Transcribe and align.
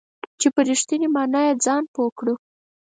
چې 0.39 0.47
په 0.55 0.59
رښتینې 0.69 1.07
معنا 1.15 1.39
یې 1.47 1.53
ځان 1.65 1.83
پوه 1.93 2.09
کړو. 2.17 2.33